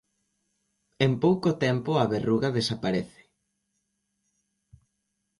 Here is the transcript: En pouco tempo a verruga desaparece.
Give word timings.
En 1.05 1.11
pouco 1.23 1.49
tempo 1.65 1.91
a 1.95 2.05
verruga 2.13 2.49
desaparece. 2.57 3.21